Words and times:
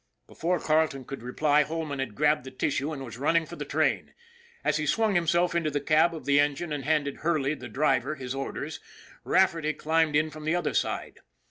Before 0.25 0.59
Carleton 0.59 1.05
could 1.05 1.21
reply, 1.21 1.61
Holman 1.61 1.99
had 1.99 2.15
grabbed 2.15 2.43
the 2.43 2.49
tissue 2.49 2.91
and 2.91 3.05
was 3.05 3.19
running 3.19 3.45
for 3.45 3.55
the 3.55 3.65
train. 3.65 4.15
As 4.63 4.77
he 4.77 4.87
swung 4.87 5.13
himself 5.13 5.53
into 5.53 5.69
the 5.69 5.79
cab 5.79 6.15
of 6.15 6.25
the 6.25 6.39
engine 6.39 6.73
and 6.73 6.83
handed 6.85 7.17
Hurley, 7.17 7.53
the 7.53 7.69
driver, 7.69 8.15
his 8.15 8.33
orders, 8.33 8.79
Rafferty 9.23 9.73
climbed 9.73 10.15
in 10.15 10.31
from 10.31 10.45
the 10.45 10.55
other 10.55 10.73
side. 10.73 11.19